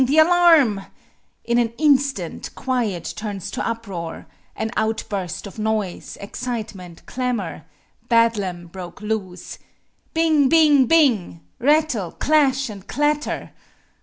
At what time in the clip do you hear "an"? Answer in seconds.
1.59-1.73, 4.55-4.71